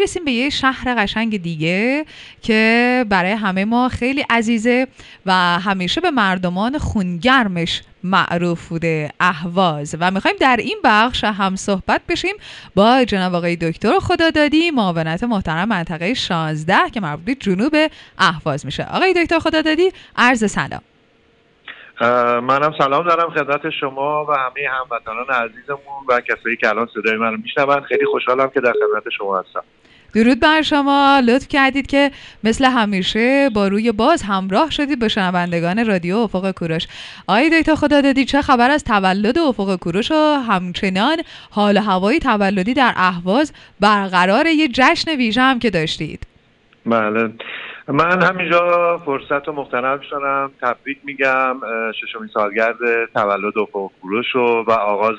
می‌رسیم 0.00 0.24
به 0.24 0.32
یه 0.32 0.50
شهر 0.50 0.94
قشنگ 0.98 1.42
دیگه 1.42 2.04
که 2.42 3.04
برای 3.08 3.32
همه 3.32 3.64
ما 3.64 3.88
خیلی 3.88 4.24
عزیزه 4.30 4.86
و 5.26 5.32
همیشه 5.58 6.00
به 6.00 6.10
مردمان 6.10 6.78
خونگرمش 6.78 7.82
معروف 8.04 8.68
بوده 8.68 9.10
اهواز. 9.20 9.96
و 10.00 10.10
می‌خوایم 10.10 10.36
در 10.40 10.56
این 10.60 10.78
بخش 10.84 11.24
هم 11.24 11.56
صحبت 11.56 12.00
بشیم 12.08 12.34
با 12.74 13.04
جناب 13.04 13.34
آقای 13.34 13.56
دکتر 13.56 13.98
خدا 13.98 14.30
دادی 14.30 14.70
معاونت 14.70 15.24
محترم 15.24 15.68
منطقه 15.68 16.14
16 16.14 16.76
که 16.94 17.00
مربوط 17.00 17.38
جنوب 17.40 17.76
اهواز 18.18 18.66
میشه. 18.66 18.86
آقای 18.92 19.14
دکتر 19.24 19.38
خدا 19.38 19.62
دادی 19.62 19.92
عرض 20.16 20.50
سلام. 20.50 20.80
منم 22.40 22.74
سلام 22.78 23.06
دارم 23.06 23.30
خدمت 23.30 23.70
شما 23.80 24.24
و 24.24 24.32
همه 24.32 24.68
هموطنان 24.80 25.44
عزیزمون 25.44 26.04
و 26.08 26.20
کسایی 26.20 26.56
که 26.56 26.68
الان 26.68 26.88
صدای 26.94 27.16
من 27.16 27.30
رو 27.32 27.36
میشنون. 27.36 27.80
خیلی 27.80 28.06
خوشحالم 28.06 28.50
که 28.50 28.60
در 28.60 28.72
خدمت 28.72 29.12
شما 29.18 29.40
هستم. 29.40 29.64
درود 30.14 30.40
بر 30.40 30.62
شما. 30.62 31.22
لطف 31.26 31.48
کردید 31.48 31.86
که 31.86 32.10
مثل 32.44 32.64
همیشه 32.64 33.50
با 33.54 33.68
روی 33.68 33.92
باز 33.92 34.22
همراه 34.22 34.70
شدید 34.70 34.98
به 34.98 35.08
شنوندگان 35.08 35.86
رادیو 35.86 36.16
افق 36.16 36.50
کوروش. 36.50 36.86
آقای 37.26 37.60
دکتر 37.60 37.74
خدا 37.74 38.00
دادی 38.00 38.24
چه 38.24 38.42
خبر 38.42 38.70
از 38.70 38.84
تولد 38.84 39.38
افق 39.38 39.76
کوروش 39.76 40.10
و 40.10 40.14
همچنان 40.48 41.16
حال 41.50 41.76
هوایی 41.76 42.18
تولدی 42.18 42.74
در 42.74 42.92
اهواز 42.96 43.52
برقرار 43.80 44.46
یه 44.46 44.68
جشن 44.68 45.10
ویژه 45.16 45.40
هم 45.40 45.58
که 45.58 45.70
داشتید؟ 45.70 46.26
بله. 46.86 47.30
من 47.88 48.22
همینجا 48.22 48.98
فرصت 49.04 49.48
رو 49.48 49.52
مختنم 49.52 50.00
شدم 50.10 50.50
تبریک 50.60 50.98
میگم. 51.04 51.56
ششمین 52.00 52.28
سالگرد 52.34 52.76
تولد 53.14 53.58
افق 53.58 53.90
کوروش 54.02 54.36
و 54.36 54.70
آغاز 54.70 55.18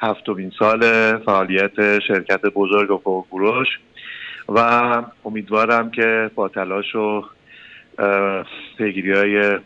هفتمین 0.00 0.52
سال 0.58 0.82
فعالیت 1.18 1.98
شرکت 1.98 2.40
بزرگ 2.40 2.90
افق 2.90 3.24
کوروش. 3.30 3.68
و 4.48 4.58
امیدوارم 5.24 5.90
که 5.90 6.30
با 6.34 6.48
تلاش 6.48 6.94
و 6.94 7.24
پیگیری 8.78 9.12
های 9.12 9.58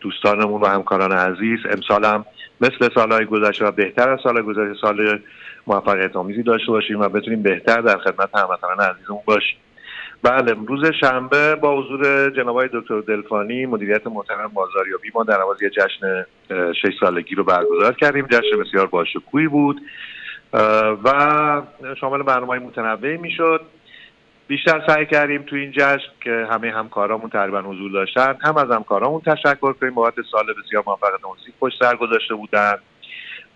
دوستانمون 0.00 0.60
و 0.60 0.66
همکاران 0.66 1.12
عزیز 1.12 1.58
امسالم 1.70 2.24
مثل 2.60 2.88
سالهای 2.94 3.24
گذشته 3.24 3.64
و 3.64 3.70
بهتر 3.70 4.10
از 4.10 4.20
سال 4.22 4.42
گذشته 4.42 4.80
سال 4.80 5.20
موفقیت 5.66 6.16
آمیزی 6.16 6.42
داشته 6.42 6.72
باشیم 6.72 7.00
و 7.00 7.08
بتونیم 7.08 7.42
بهتر 7.42 7.80
در 7.80 7.98
خدمت 7.98 8.36
هموطنان 8.36 8.80
عزیزمون 8.80 9.20
باشیم. 9.24 9.56
بله 10.22 10.54
روز 10.66 10.86
شنبه 11.00 11.54
با 11.54 11.82
حضور 11.82 12.30
جناب 12.30 12.66
دکتر 12.66 13.00
دلفانی 13.00 13.66
مدیریت 13.66 14.06
محترم 14.06 14.48
بازاریابی 14.54 15.08
ما 15.14 15.24
در 15.24 15.40
عوض 15.40 15.58
جشن 15.58 16.26
شش 16.72 16.98
سالگی 17.00 17.34
رو 17.34 17.44
برگزار 17.44 17.92
کردیم. 17.92 18.26
جشن 18.26 18.60
بسیار 18.60 18.86
باشکوهی 18.86 19.48
بود. 19.48 19.80
و 21.04 21.62
شامل 22.00 22.22
برنامه 22.22 22.58
متنوعی 22.58 23.16
می‌شد. 23.16 23.60
بیشتر 24.46 24.82
سعی 24.86 25.06
کردیم 25.06 25.42
تو 25.42 25.56
این 25.56 25.72
جشن 25.72 26.12
که 26.20 26.46
همه 26.50 26.70
همکارامون 26.70 27.30
تقریبا 27.30 27.62
حضور 27.62 27.92
داشتن. 27.92 28.36
هم 28.42 28.56
از 28.56 28.70
همکارامون 28.70 29.20
تشکر 29.20 29.72
کنیم. 29.72 29.94
بابت 29.94 30.14
سال 30.32 30.46
بسیار 30.46 30.84
موفق 30.86 31.06
نوزی 31.06 31.52
پشت 31.60 31.84
سر 31.84 31.96
گذاشته 31.96 32.34
بودن. 32.34 32.74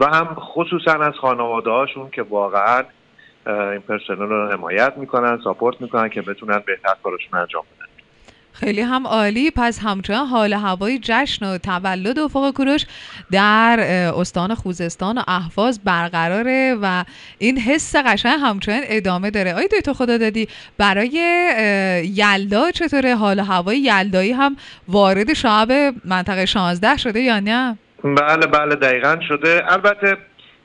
و 0.01 0.07
هم 0.07 0.35
خصوصا 0.35 0.93
از 0.93 1.15
خانواده 1.15 1.71
هاشون 1.71 2.11
که 2.11 2.23
واقعا 2.23 2.83
این 3.47 3.81
پرسنل 3.81 4.17
رو 4.17 4.49
حمایت 4.53 4.93
می‌کنن 4.97 5.41
ساپورت 5.45 5.81
می‌کنن 5.81 6.09
که 6.09 6.23
بتونن 6.23 6.63
بهتر 6.67 6.95
کارشون 7.03 7.41
انجام 7.41 7.65
بدن. 7.77 7.78
خیلی 8.61 8.81
هم 8.81 9.07
عالی. 9.07 9.51
پس 9.51 9.81
همچنان 9.83 10.27
حال 10.27 10.53
هوای 10.53 10.99
جشن 11.03 11.47
و 11.47 11.59
تولد 11.59 12.19
افق 12.19 12.51
کوروش 12.55 12.85
در 13.31 13.81
استان 14.17 14.55
خوزستان 14.55 15.19
و 15.19 15.23
احواز 15.29 15.85
برقراره 15.85 16.77
و 16.83 17.05
این 17.39 17.59
حس 17.59 17.97
قشنگ 17.97 18.39
همچنان 18.43 18.81
ادامه 18.85 19.31
داره. 19.31 19.55
آیا 19.55 19.69
تو 19.85 19.95
خدا 19.95 20.19
دادی 20.19 20.49
برای 20.79 21.09
یلدا 22.15 22.71
چطوره؟ 22.71 23.17
حال 23.17 23.41
هوای 23.41 23.79
یلدایی 23.79 24.33
هم 24.33 24.57
وارد 24.89 25.33
شعب 25.33 25.95
منطقه 26.05 26.47
16 26.47 26.97
شده 26.97 27.21
یا 27.21 27.41
نه؟ 27.41 27.79
بله 28.05 28.47
بله 28.47 28.75
دقیقا 28.75 29.17
شده. 29.29 29.63
البته 29.73 30.17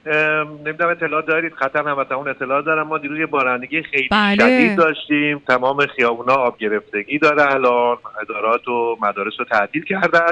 نمی‌دونم 0.06 0.90
اطلاع 0.90 1.22
دارید 1.22 1.54
خطر 1.54 1.88
هموطنان 1.88 2.28
اطلاع 2.28 2.62
دارم. 2.62 2.88
ما 2.88 2.98
دیروز 2.98 3.20
یه 3.20 3.26
بارندگی 3.26 3.84
خیلی 3.84 4.08
بله. 4.12 4.36
شدید 4.38 4.78
داشتیم. 4.78 5.42
تمام 5.48 5.86
خیابونا 5.86 6.34
آب 6.34 6.58
گرفتگی 6.58 7.20
داره 7.20 7.54
الان. 7.54 7.98
ادارات 8.22 8.68
و 8.68 8.98
مدارس 9.02 9.34
رو 9.40 9.46
تعطیل 9.46 9.84
کردن. 9.84 10.32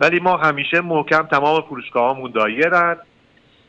ولی 0.00 0.20
ما 0.20 0.36
همیشه 0.36 0.80
محکم 0.80 1.22
تمام 1.22 1.62
فروشگاهامون 1.62 2.30
دایرن 2.30 2.96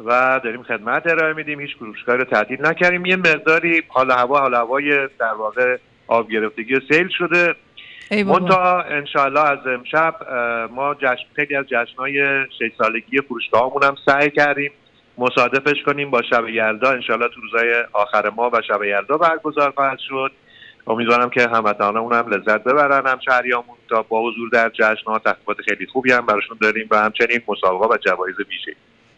و 0.05 0.39
داریم 0.43 0.63
خدمت 0.63 1.07
ارائه 1.07 1.33
میدیم. 1.33 1.59
هیچ 1.59 1.75
فروشگاهی 1.75 2.17
رو 2.17 2.25
تعطیل 2.25 2.65
نکردیم. 2.65 3.05
یه 3.05 3.15
مقداری 3.15 3.83
حال 3.87 4.11
هوا 4.11 4.39
حال 4.39 4.53
هوای 4.53 5.07
در 5.19 5.33
واقع 5.37 5.77
آب 6.07 6.31
گرفتگی 6.31 6.79
سیل 6.91 7.09
شده. 7.17 7.55
منتها 8.11 8.81
انشاءالله 8.81 9.49
از 9.51 9.67
امشب 9.67 10.15
ما 10.71 10.95
جشن 10.95 11.25
خیلی 11.35 11.55
از 11.55 11.65
جشنهای 11.65 12.45
شش 12.45 12.71
سالگی 12.77 13.21
فروشگاهامون 13.21 13.83
هم 13.83 13.95
سعی 14.05 14.29
کردیم. 14.29 14.71
مصادفش 15.17 15.83
کنیم 15.85 16.11
با 16.11 16.21
شب 16.21 16.49
یلدا. 16.49 16.91
انشالله 16.91 17.27
تو 17.27 17.41
روزهای 17.41 17.83
آخر 17.93 18.29
ما 18.29 18.49
و 18.53 18.61
شب 18.67 18.83
یلدا 18.83 19.17
برگزار 19.17 19.71
خواهد 19.71 19.99
شد. 19.99 20.31
امیدوارم 20.87 21.29
که 21.29 21.47
هموطنانمون 21.47 22.13
هم 22.13 22.27
لذت 22.27 22.63
ببرن. 22.63 23.07
هم 23.07 23.19
شهریامون 23.25 23.77
تا 23.89 24.03
با 24.03 24.21
حضور 24.21 24.49
در 24.49 24.69
جشن 24.69 25.05
ها 25.05 25.19
تخفیفات 25.19 25.61
خیلی 25.61 25.85
خوبی 25.85 26.11
هم 26.11 26.25
براشون 26.25 26.57
داریم 26.61 26.87
و 26.91 26.97
همچنین 26.97 27.41
مسابقه 27.47 27.95
و 27.95 27.97
جوایز 27.97 28.35
ویژه‌ای. 28.39 28.75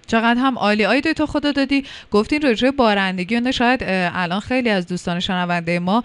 چقدر 0.08 0.40
هم 0.40 0.58
عالی. 0.58 0.86
آی 0.86 1.02
تو 1.02 1.26
خدا 1.26 1.52
دادی 1.52 1.84
گفتین 2.12 2.42
راجع 2.42 2.72
بارندگی 2.72 3.36
اون 3.36 3.52
شاید 3.52 3.80
الان 3.88 4.40
خیلی 4.40 4.70
از 4.70 4.88
دوستان 4.88 5.20
شنونده 5.20 5.80
ما 5.80 6.04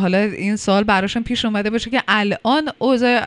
حالا 0.00 0.18
این 0.18 0.56
سال 0.56 0.84
براشون 0.84 1.22
پیش 1.22 1.44
اومده 1.44 1.70
باشه 1.70 1.90
که 1.90 2.02
الان 2.08 2.68
اوضاع 2.78 3.24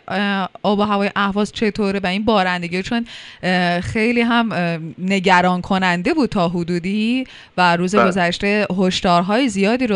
آب 0.63 0.79
و 0.79 0.81
هوای 0.81 1.09
اهواز 1.15 1.51
چطوره 1.51 1.99
و 2.03 2.07
این 2.07 2.25
بارندگی 2.25 2.83
چون 2.83 3.05
خیلی 3.81 4.21
هم 4.21 4.53
نگران 4.97 5.61
کننده 5.61 6.13
بود 6.13 6.29
تا 6.29 6.49
حدودی 6.49 7.27
و 7.57 7.75
روز 7.75 7.95
بله. 7.95 8.07
گذشته 8.07 8.67
هشدارهای 8.79 9.49
زیادی 9.49 9.87
رو 9.87 9.95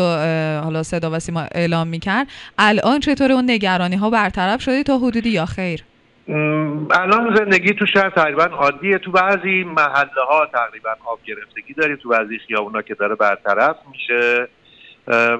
حالا 0.64 0.82
صدا 0.82 1.10
و 1.10 1.18
سیما 1.18 1.40
اعلام 1.40 1.88
می‌کرد. 1.88 2.26
الان 2.58 3.00
چطوره 3.00 3.34
اون 3.34 3.50
نگرانی 3.50 3.96
ها 3.96 4.10
برطرف 4.10 4.62
شده 4.62 4.82
تا 4.82 4.98
حدودی 4.98 5.30
یا 5.30 5.46
خیر؟ 5.46 5.84
الان 6.28 7.34
زندگی 7.36 7.72
تو 7.72 7.86
شهر 7.86 8.10
تقریبا 8.10 8.44
عادیه. 8.44 8.98
تو 8.98 9.10
بعضی 9.10 9.64
محله 9.64 10.22
ها 10.28 10.46
تقریبا 10.46 10.90
آب 11.06 11.18
گرفتگی 11.24 11.74
داریم 11.74 11.96
تو 11.96 12.08
بعضی 12.08 12.38
خیابونا 12.38 12.82
که 12.82 12.94
داره 12.94 13.14
برطرف 13.14 13.76
میشه. 13.90 14.48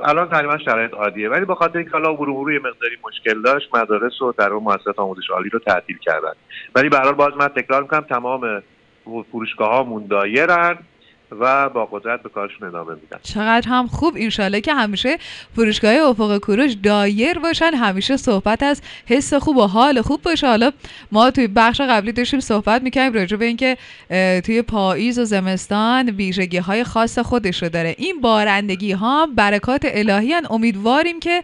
الان 0.02 0.28
تقریبا 0.28 0.58
شرایط 0.58 0.94
عادیه. 0.94 1.28
ولی 1.28 1.44
به 1.44 1.54
خاطر 1.54 1.78
اینکه 1.78 1.92
حالا 1.92 2.12
برو 2.12 2.34
مقداری 2.58 2.96
مشکل 3.08 3.42
داشت 3.42 3.74
مدارس 3.74 4.22
و 4.22 4.32
در 4.32 4.48
مؤسسات 4.48 4.98
آموزش 4.98 5.30
عالی 5.30 5.48
رو 5.48 5.58
تعطیل 5.58 5.98
کردن. 5.98 6.32
ولی 6.74 6.88
به 6.88 7.12
باز 7.12 7.32
من 7.36 7.48
تکرار 7.48 7.82
می‌کنم 7.82 8.00
تمام 8.00 8.62
فروشگاه 9.30 9.86
ها 9.86 10.02
دایرن. 10.10 10.78
و 11.40 11.68
با 11.68 11.86
قدرت 11.86 12.22
به 12.22 12.28
کارشون 12.28 12.68
ادامه 12.68 12.94
میدن. 12.94 13.18
چقدر 13.22 13.68
هم 13.68 13.86
خوب. 13.86 14.16
اینشالله 14.16 14.60
که 14.60 14.74
همیشه 14.74 15.18
فروشگاه 15.56 15.94
افق 15.94 16.38
کوروش 16.38 16.72
دایر 16.82 17.38
باشن. 17.38 17.74
همیشه 17.74 18.16
صحبت 18.16 18.62
از 18.62 18.82
حس 19.06 19.34
خوب 19.34 19.56
و 19.56 19.66
حال 19.66 20.02
خوب 20.02 20.22
باشه. 20.22 20.46
حالا 20.46 20.70
ما 21.12 21.30
توی 21.30 21.46
بخش 21.46 21.80
قبلی 21.80 22.12
داشتیم 22.12 22.40
صحبت 22.40 22.82
می‌کنیم 22.82 23.12
راجع 23.12 23.36
به 23.36 23.44
اینکه 23.44 23.76
توی 24.40 24.62
پاییز 24.62 25.18
و 25.18 25.24
زمستان 25.24 26.10
ویژگی 26.10 26.58
های 26.58 26.84
خاص 26.84 27.18
خودش 27.18 27.62
رو 27.62 27.68
داره. 27.68 27.94
این 27.98 28.20
بارندگی 28.20 28.92
ها 28.92 29.26
برکات 29.36 29.82
الهی 29.84 30.32
هن. 30.32 30.42
امیدواریم 30.50 31.20
که 31.20 31.42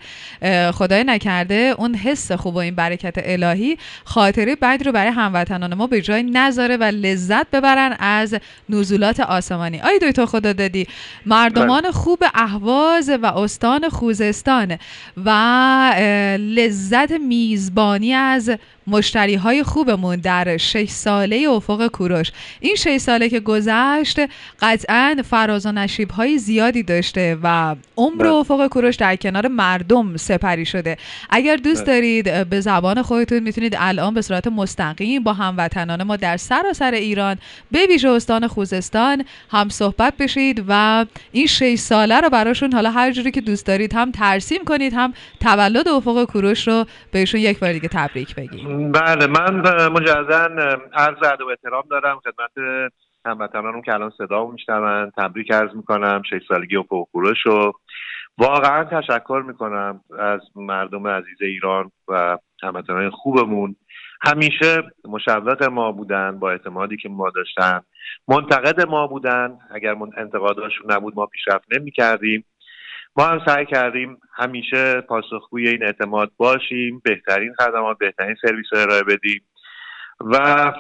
خدای 0.73 1.05
نکرده 1.05 1.75
اون 1.79 1.95
حس 1.95 2.33
خوب 2.33 2.55
و 2.55 2.59
این 2.59 2.75
برکت 2.75 3.15
الهی 3.17 3.79
خاطره 4.05 4.57
بعد 4.57 4.87
رو 4.87 4.93
برای 4.93 5.13
هموطنان 5.13 5.75
ما 5.75 5.87
به 5.87 6.01
جای 6.01 6.23
نذاره 6.23 6.77
و 6.77 6.83
لذت 6.83 7.51
ببرن 7.51 7.97
از 7.99 8.37
نزولات 8.69 9.21
آسمانی. 9.21 9.76
آی 9.85 9.99
دوی 9.99 10.27
خدا 10.27 10.53
دادی 10.53 10.87
مردمان 11.27 11.83
بله. 11.83 11.93
خوب 11.93 12.25
اهواز 12.35 13.11
و 13.23 13.27
استان 13.27 13.89
خوزستان 13.89 14.79
و 15.25 15.31
لذت 16.39 17.13
میزبانی 17.13 18.13
از 18.13 18.51
مشتری 18.87 19.35
های 19.35 19.63
خوبمون 19.63 20.17
در 20.17 20.57
شش 20.57 20.89
ساله 20.89 21.49
افق 21.51 21.87
کوروش 21.87 22.33
این 22.61 22.75
شش 22.75 22.97
ساله 22.97 23.29
که 23.29 23.41
گذشت 23.41 24.21
قطعا 24.61 25.17
فراز 25.31 25.67
و 25.67 25.73
نشیب 25.73 26.11
های 26.11 26.39
زیادی 26.39 26.83
داشته 26.83 27.39
و 27.43 27.77
عمر 27.97 28.25
بله. 28.25 28.33
افق 28.33 28.67
کوروش 28.67 28.97
در 28.97 29.17
کنار 29.17 29.49
مردم 29.49 30.17
سپری 30.17 30.67
شده 30.67 30.97
اگر 31.31 31.57
دوست 31.57 31.85
بله. 31.85 31.95
دارید 31.95 32.49
به 32.49 32.61
زبان 32.61 33.03
خودتون 33.03 33.39
می‌تونید 33.39 33.77
الان 33.79 34.15
به 34.15 34.23
صورت 34.23 34.47
مستقیم 34.47 35.23
با 35.23 35.33
هموطنان 35.33 36.03
ما 36.03 36.17
در 36.17 36.37
سراسر 36.37 36.95
ایران 36.95 37.37
به 37.71 37.87
ویژه 37.87 38.09
استان 38.09 38.47
خوزستان 38.47 39.25
هم 39.51 39.69
صحبت 39.69 40.17
بشید 40.17 40.65
و 40.69 41.05
این 41.33 41.47
شش 41.47 41.75
ساله 41.75 42.21
رو 42.21 42.31
براشون 42.31 42.73
حالا 42.73 42.91
هر 42.91 43.13
جوری 43.13 43.31
که 43.31 43.41
دوست 43.41 43.67
دارید 43.67 43.95
هم 43.95 44.11
ترسیم 44.11 44.65
کنید 44.65 44.93
هم 44.93 45.15
تولد 45.41 45.89
افق 45.89 46.25
کوروش 46.25 46.69
رو 46.69 46.85
بهشون 47.13 47.41
یک 47.41 47.59
بار 47.59 47.73
دیگه 47.73 47.89
تبریک 47.89 48.35
بگید 48.35 48.76
بله 48.77 49.27
من 49.27 49.61
مجددا 49.89 50.45
عرض 50.93 51.23
ادب 51.23 51.47
و 51.47 51.51
احترام 51.51 51.85
دارم 51.91 52.21
خدمت 52.21 52.51
هموطنانم 53.27 53.83
که 53.83 53.95
الان 53.95 54.11
صدا 54.19 54.47
میشنون 54.47 55.13
تبریک 55.17 55.53
عرض 55.53 55.75
می‌کنم 55.75 56.23
شش 56.31 56.47
سالگی 56.49 56.77
و 56.77 56.83
کوروش 56.83 57.47
و 57.47 57.73
واقعا 58.39 58.85
تشکر 58.85 59.43
می‌کنم 59.47 60.01
از 60.19 60.41
مردم 60.57 61.07
عزیز 61.07 61.43
ایران 61.43 61.91
و 62.09 62.39
هموطنان 62.63 63.11
خوبمون. 63.11 63.77
همیشه 64.23 64.83
مشوق 65.05 65.65
ما 65.65 65.93
بودن 65.93 66.39
با 66.39 66.51
اعتمادی 66.51 66.97
که 66.97 67.09
ما 67.09 67.31
داشتن 67.31 67.81
منتقد 68.29 68.89
ما 68.89 69.07
بودن. 69.07 69.59
اگر 69.71 69.97
انتقاداشون 70.17 70.93
نبود 70.93 71.17
ما 71.17 71.27
پیشرفت 71.27 71.65
نمی 71.79 71.91
کردیم 71.91 72.45
ما 73.17 73.25
هم 73.25 73.41
سعی 73.47 73.67
کردیم 73.67 74.19
همیشه 74.35 75.01
پاسخگوی 75.01 75.69
این 75.69 75.85
اعتماد 75.85 76.33
باشیم 76.37 77.03
بهترین 77.05 77.55
خدمات 77.59 77.99
بهترین 77.99 78.37
سرویس 78.43 78.67
رو 78.73 78.79
ارائه 78.79 79.03
بدیم 79.03 79.41
و 80.21 80.73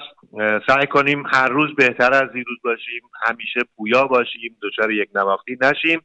سعی 0.69 0.87
کنیم 0.87 1.23
هر 1.27 1.49
روز 1.49 1.75
بهتر 1.75 2.13
از 2.15 2.33
دیروز 2.33 2.59
باشیم 2.65 3.03
همیشه 3.27 3.61
پویا 3.77 4.05
باشیم 4.05 4.57
دچار 4.63 4.93
یک 4.93 5.09
نواختی 5.15 5.59
نشیم. 5.61 6.01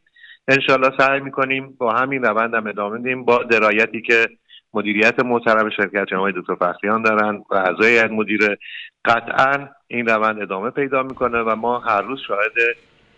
انشالله 0.48 0.92
سعی 0.98 1.20
می‌کنیم 1.20 1.76
با 1.78 1.94
همین 1.94 2.24
روند 2.24 2.54
هم 2.54 2.68
ادامه 2.68 3.00
بدیم 3.00 3.26
با 3.26 3.44
درایتی 3.44 4.02
که 4.02 4.28
مدیریت 4.74 5.20
محترم 5.20 5.70
شرکت 5.70 6.06
جناب 6.06 6.32
دکتر 6.32 6.56
فخریان 6.56 7.02
دارن 7.02 7.44
و 7.50 7.56
اعضای 7.56 8.08
مدیر 8.08 8.58
قطعا 9.06 9.68
این 9.88 10.06
روند 10.06 10.42
ادامه 10.42 10.70
پیدا 10.70 11.04
می‌کنه 11.04 11.42
و 11.42 11.56
ما 11.56 11.80
هر 11.80 12.02
روز 12.02 12.20
شاهد 12.28 12.54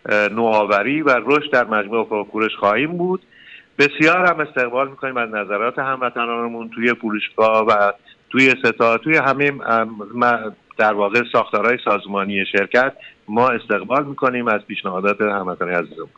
نوآوری 0.09 1.01
و 1.01 1.09
رشد 1.25 1.51
در 1.51 1.65
مجموع 1.65 2.05
فروکورش 2.05 2.55
خواهیم 2.55 2.97
بود. 2.97 3.21
بسیار 3.79 4.25
هم 4.25 4.39
استقبال 4.39 4.89
می‌کنیم 4.89 5.17
از 5.17 5.29
نظرات 5.29 5.79
هموطنانمون 5.79 6.69
توی 6.69 6.93
فروشگاه 6.93 7.65
و 7.65 7.91
توی 8.29 8.55
ستا 8.63 8.97
توی 8.97 9.17
همه 9.17 9.51
در 10.77 10.93
واقع 10.93 11.21
ساختارهای 11.31 11.77
سازمانی 11.85 12.45
شرکت. 12.45 12.93
ما 13.27 13.49
استقبال 13.49 14.05
می‌کنیم 14.05 14.47
از 14.47 14.61
پیشنهادات 14.67 15.21
هموطنان 15.21 15.73
عزیزمون. 15.73 16.09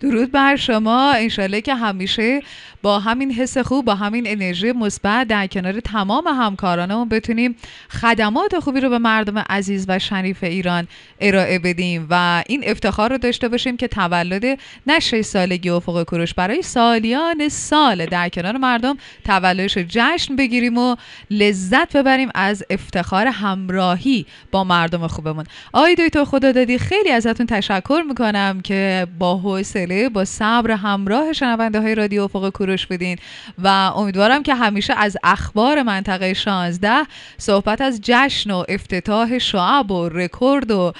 درود 0.00 0.32
بر 0.32 0.56
شما. 0.56 1.12
انشالله 1.12 1.60
که 1.60 1.74
همیشه 1.74 2.40
با 2.82 2.98
همین 2.98 3.32
حس 3.32 3.58
خوب 3.58 3.84
با 3.84 3.94
همین 3.94 4.24
انرژی 4.26 4.72
مثبت 4.72 5.28
در 5.28 5.46
کنار 5.46 5.80
تمام 5.80 6.26
همکارانمون 6.26 7.08
بتونیم 7.08 7.56
خدمات 7.90 8.58
خوبی 8.58 8.80
رو 8.80 8.88
به 8.90 8.98
مردم 8.98 9.38
عزیز 9.38 9.86
و 9.88 9.98
شریف 9.98 10.44
ایران 10.44 10.88
ارائه 11.20 11.58
بدیم 11.58 12.06
و 12.10 12.44
این 12.46 12.62
افتخار 12.66 13.10
رو 13.10 13.18
داشته 13.18 13.48
باشیم 13.48 13.76
که 13.76 13.88
تولد 13.88 14.58
نه 14.86 15.00
سالگی 15.22 15.70
افق 15.70 16.02
کروش 16.02 16.34
برای 16.34 16.62
سالیان 16.62 17.48
سال 17.48 18.06
در 18.06 18.28
کنار 18.28 18.56
مردم 18.56 18.96
تولدش 19.24 19.78
جشن 19.78 20.36
بگیریم 20.36 20.78
و 20.78 20.96
لذت 21.30 21.96
ببریم 21.96 22.28
از 22.34 22.64
افتخار 22.70 23.26
همراهی 23.26 24.26
با 24.50 24.64
مردم 24.64 25.06
خوبمون. 25.06 25.44
آقای 25.72 25.94
دکتر 25.94 26.24
خدا 26.24 26.52
دادی 26.52 26.78
خیلی 26.78 27.10
ازتون 27.10 27.46
تشکر 27.46 28.02
می‌کنم 28.08 28.60
که 28.60 29.06
با 29.18 29.36
حوصله 29.36 29.87
با 30.14 30.24
صبر 30.24 30.70
همراه 30.70 31.32
شنونده 31.32 31.80
های 31.80 31.94
رادیو 31.94 32.22
افق 32.22 32.50
کوروش 32.50 32.86
بودین 32.86 33.16
و 33.58 33.68
امیدوارم 33.68 34.42
که 34.42 34.54
همیشه 34.54 34.94
از 34.96 35.16
اخبار 35.24 35.82
منطقه 35.82 36.34
16 36.34 36.90
صحبت 37.38 37.80
از 37.80 38.00
جشن 38.02 38.50
و 38.50 38.64
افتتاح 38.68 39.38
شعب 39.38 39.90
و 39.90 40.08
رکورد 40.08 40.70
و 40.70 40.92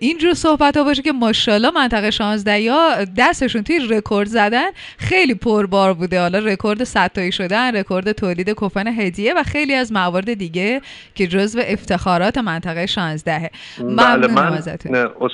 اینجور 0.00 0.34
صحبت 0.34 0.76
ها 0.76 0.84
باشه 0.84 1.02
که 1.02 1.12
ماشاءالله 1.12 1.70
منطقه 1.70 2.10
16 2.10 2.60
یا 2.60 3.04
دستشون 3.16 3.62
توی 3.62 3.78
رکورد 3.90 4.28
زدن 4.28 4.70
خیلی 4.98 5.34
پربار 5.34 5.94
بوده. 5.94 6.20
حالا 6.20 6.38
رکورد 6.38 6.84
صدتایی 6.84 7.32
شدن 7.32 7.76
رکورد 7.76 8.12
تولید 8.12 8.50
کفن 8.50 8.86
هدیه 8.86 9.34
و 9.34 9.42
خیلی 9.42 9.74
از 9.74 9.92
موارد 9.92 10.34
دیگه 10.34 10.80
که 11.14 11.26
جزو 11.26 11.60
افتخارات 11.66 12.38
منطقه 12.38 12.86
16 12.86 13.50
بله 13.96 14.26
من 14.26 14.62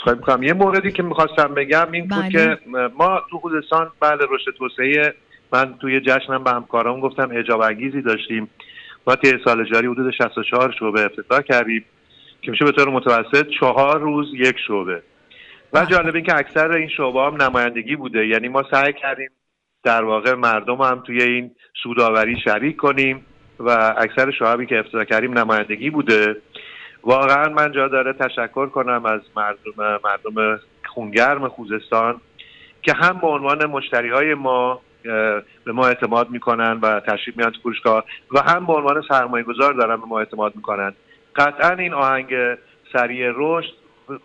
می‌کنم. 0.06 0.42
یه 0.42 0.52
موردی 0.52 0.92
که 0.92 1.02
می‌خواستم 1.02 1.54
بگم 1.54 1.92
این 1.92 2.08
بود 2.08 2.18
بله. 2.18 2.30
که 2.30 2.57
ما 2.98 3.22
تو 3.30 3.38
خوزستان 3.38 3.90
بله 4.00 4.26
رشد 4.30 4.50
توسعه. 4.58 5.14
من 5.52 5.74
توی 5.80 6.00
جشنم 6.00 6.44
به 6.44 6.50
همکاران 6.50 7.00
گفتم 7.00 7.28
اجاب 7.32 7.60
انگیزی 7.60 8.02
داشتیم. 8.02 8.50
ما 9.06 9.16
طی 9.16 9.38
سال 9.44 9.64
جاری 9.64 9.86
حدود 9.86 10.14
64 10.14 10.74
شعبه 10.78 11.04
افتتاح 11.04 11.40
کردیم 11.40 11.84
که 12.42 12.50
میشه 12.50 12.64
به 12.64 12.72
طور 12.72 12.88
متوسط 12.88 13.48
چهار 13.60 14.00
روز 14.00 14.26
یک 14.34 14.56
شعبه. 14.66 15.02
و 15.72 15.84
جالب 15.84 16.14
این 16.14 16.24
که 16.24 16.36
اکثر 16.36 16.72
این 16.72 16.88
شعبه 16.88 17.20
هم 17.20 17.42
نمایندگی 17.42 17.96
بوده. 17.96 18.26
یعنی 18.26 18.48
ما 18.48 18.64
سعی 18.70 18.92
کردیم 18.92 19.30
در 19.82 20.04
واقع 20.04 20.34
مردم 20.34 20.76
هم 20.76 21.02
توی 21.06 21.22
این 21.22 21.50
سوداوری 21.82 22.36
شریک 22.44 22.76
کنیم 22.76 23.26
و 23.60 23.94
اکثر 23.98 24.30
شعبی 24.30 24.66
که 24.66 24.78
افتتاح 24.78 25.04
کردیم 25.04 25.38
نمایندگی 25.38 25.90
بوده. 25.90 26.36
واقعا 27.02 27.48
من 27.48 27.72
جا 27.72 27.88
داره 27.88 28.12
تشکر 28.12 28.66
کنم 28.66 29.06
از 29.06 29.20
مردم 29.36 30.00
مردم 30.04 30.60
خونگرم 30.86 31.48
خوزستان. 31.48 32.20
که 32.82 32.92
هم 32.92 33.18
به 33.18 33.26
عنوان 33.26 33.66
مشتری 33.66 34.08
های 34.08 34.34
ما 34.34 34.80
به 35.64 35.72
ما 35.72 35.86
اعتماد 35.86 36.30
می‌کنن 36.30 36.78
و 36.82 37.00
تشریف 37.00 37.36
میان 37.36 37.50
تو 37.50 37.60
فروشگاه 37.60 38.04
و 38.32 38.40
هم 38.40 38.66
به 38.66 38.72
عنوان 38.72 39.02
سرمایه 39.08 39.44
گذار 39.44 39.72
دارن 39.72 39.96
به 39.96 40.06
ما 40.06 40.18
اعتماد 40.18 40.56
می‌کنن. 40.56 40.94
قطعا 41.36 41.70
این 41.70 41.92
آهنگ 41.92 42.34
سریع 42.92 43.32
رشد 43.36 43.72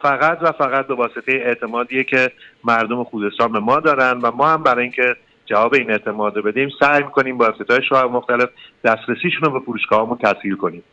فقط 0.02 0.38
و 0.42 0.52
فقط 0.52 0.88
به 0.88 0.94
واسطه 0.94 1.32
اعتمادیه 1.32 2.04
که 2.04 2.32
مردم 2.64 3.04
خوزستان 3.04 3.52
به 3.52 3.60
ما 3.60 3.80
دارن 3.80 4.20
و 4.22 4.32
ما 4.32 4.48
هم 4.48 4.64
برای 4.64 4.84
اینکه 4.84 5.16
جواب 5.46 5.74
این 5.74 5.92
اعتماد 5.92 6.36
رو 6.36 6.42
بدیم 6.42 6.70
سعی 6.80 7.04
می‌کنیم 7.04 7.38
با 7.38 7.48
افتتاح 7.48 7.80
شعب 7.90 8.12
مختلف 8.12 8.50
دسترسیشون 8.84 9.42
رو 9.42 9.52
به 9.52 9.60
فروشگاهمون 9.60 10.18
تسهیل 10.18 10.56
کنیم. 10.56 10.84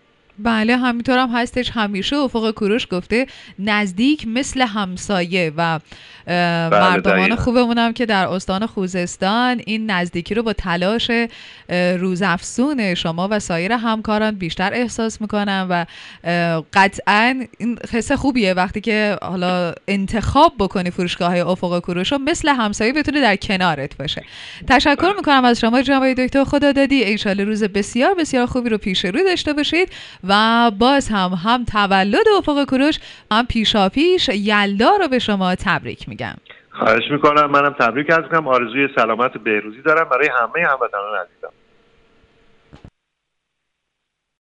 بله 0.42 0.76
همینطور 0.76 1.18
هم 1.18 1.28
هستش. 1.34 1.70
همیشه 1.70 2.16
افق 2.16 2.50
کوروش 2.50 2.86
گفته 2.90 3.26
نزدیک 3.58 4.28
مثل 4.28 4.62
همسایه 4.62 5.52
و 5.56 5.80
بله، 6.26 6.80
مردمان 6.80 7.36
خوبمون 7.36 7.78
هم 7.78 7.92
که 7.92 8.06
در 8.06 8.26
استان 8.26 8.66
خوزستان 8.66 9.60
این 9.66 9.90
نزدیکی 9.90 10.34
رو 10.34 10.42
با 10.42 10.52
تلاش 10.52 11.10
روزافزون 11.98 12.94
شما 12.94 13.28
و 13.30 13.38
سایر 13.38 13.72
همکاران 13.72 14.34
بیشتر 14.34 14.74
احساس 14.74 15.20
می‌کنم 15.20 15.66
و 15.70 15.86
قطعا 16.72 17.44
این 17.58 17.78
حس 17.92 18.12
خوبیه. 18.12 18.54
وقتی 18.54 18.80
که 18.80 19.16
حالا 19.22 19.72
انتخاب 19.88 20.54
بکنی 20.58 20.90
فروشگاه 20.90 21.30
های 21.30 21.40
افق 21.40 21.78
کوروش 21.78 22.12
رو 22.12 22.18
مثل 22.18 22.48
همسایه 22.48 22.92
بتونه 22.92 23.20
در 23.20 23.36
کنارت 23.36 23.96
باشه. 23.96 24.24
تشکر 24.68 24.94
بله. 24.94 25.12
می‌کنم 25.16 25.44
از 25.44 25.60
شما 25.60 25.82
جناب 25.82 26.12
دکتر 26.12 26.44
خدا 26.44 26.72
دادی 26.72 27.04
انشالله 27.04 27.44
روز 27.44 27.64
بسیار 27.64 28.14
بسیار 28.14 28.46
خوبی 28.46 28.68
رو 28.68 28.78
پیش 28.78 29.04
رو 29.04 29.24
داشته 29.24 29.52
باشید 29.52 29.88
و 30.30 30.70
باز 30.78 31.08
هم 31.08 31.30
هم 31.44 31.64
تولد 31.64 32.28
افق 32.38 32.64
کوروش 32.64 32.98
هم 33.32 33.46
پیشا 33.46 33.88
پیش 33.88 34.28
یلدا 34.28 34.96
رو 34.96 35.08
به 35.08 35.18
شما 35.18 35.54
تبریک 35.54 36.08
میگم. 36.08 36.34
خواهش 36.70 37.10
می‌کنم 37.10 37.50
منم 37.50 37.74
تبریک 37.80 38.10
از 38.10 38.24
کنم 38.30 38.48
آرزوی 38.48 38.88
سلامت 38.96 39.32
بهروزی 39.32 39.82
دارم. 39.82 40.08
برای 40.08 40.28
همه 40.28 40.66
هموطنان 40.68 41.14
عزیزم. 41.20 41.52